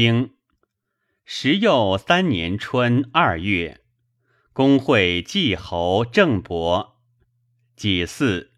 [0.00, 0.36] 清
[1.24, 3.80] 时又三年春二月，
[4.52, 7.00] 公会季侯郑伯，
[7.74, 8.52] 己巳，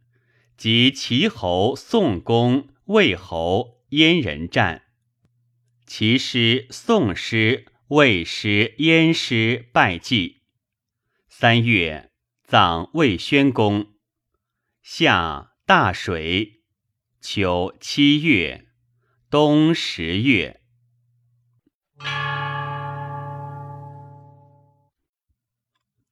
[0.58, 4.82] 及齐侯、宋公、魏侯、燕人战。
[5.86, 10.42] 齐师、宋师、魏师、燕师败绩。
[11.26, 12.10] 三月，
[12.44, 13.94] 葬魏宣公。
[14.82, 16.60] 夏大水。
[17.22, 18.66] 秋七月，
[19.30, 20.59] 冬十月。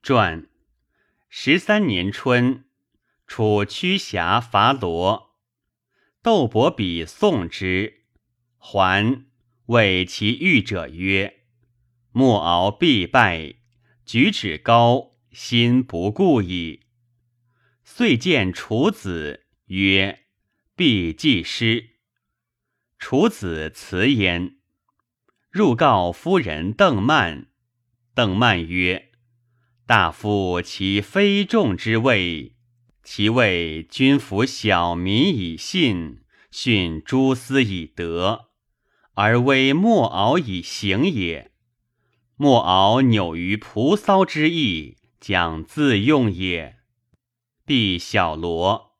[0.09, 0.47] 传
[1.29, 2.65] 十三年春，
[3.27, 5.37] 楚屈瑕伐罗，
[6.23, 8.05] 窦伯比宋之，
[8.57, 9.27] 还。
[9.67, 11.41] 谓其御者曰
[12.12, 13.57] ：“莫敖必败，
[14.07, 16.87] 举止高，心不顾矣。”
[17.84, 20.25] 遂见楚子曰
[20.75, 21.97] ：“必既失。”
[22.98, 24.56] 楚子辞焉，
[25.51, 27.48] 入告夫人邓曼。
[28.14, 29.05] 邓曼曰
[29.89, 32.53] ：“大夫其非众之位，
[33.03, 36.19] 其谓君服小民以信，
[36.50, 38.50] 训诸司以德。”
[39.17, 41.53] 而威莫敖以行也，
[42.36, 46.77] 莫敖扭于蒲骚之意，讲自用也。
[47.64, 48.92] 必小罗，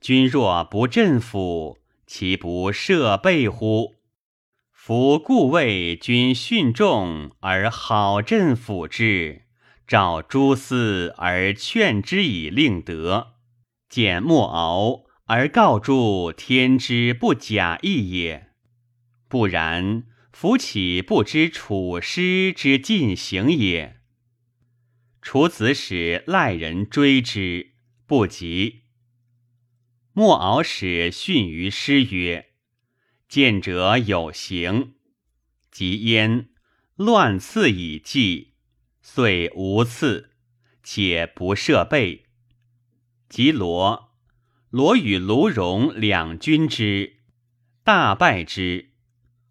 [0.00, 3.96] 君若不振府，其不设备乎？
[4.70, 9.42] 夫故谓君训众而好振府之，
[9.90, 13.34] 召诸司而劝之以令德，
[13.88, 18.52] 见莫敖而告诸天之不假意也。
[19.26, 23.96] 不然，夫岂不知楚师之进行也？
[25.20, 27.72] 楚子使赖人追之，
[28.06, 28.82] 不及。
[30.12, 32.50] 莫敖使训于师曰
[33.28, 34.94] ：“见者有行。”
[35.72, 36.50] 及焉，
[36.94, 38.49] 乱刺以计，
[39.02, 40.30] 遂无刺，
[40.82, 42.26] 且不设备。
[43.28, 44.12] 及罗，
[44.70, 47.20] 罗与卢戎两军之，
[47.84, 48.90] 大败之。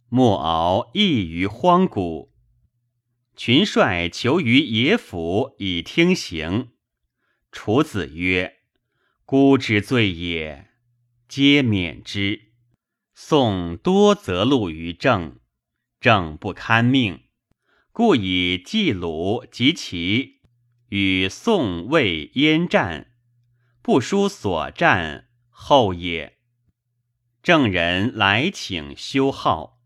[0.09, 2.33] 莫敖亦于荒谷，
[3.35, 6.71] 群帅求于野府以听行。
[7.51, 8.57] 楚子曰
[9.23, 10.71] ：“孤之罪也，
[11.27, 12.51] 皆免之。”
[13.13, 15.39] 宋多则戮于郑，
[15.99, 17.23] 郑不堪命，
[17.99, 20.39] 故以冀鲁及其
[20.87, 23.11] 与宋魏燕战，
[23.81, 26.37] 不输所战后也。
[27.43, 29.78] 郑人来请修号。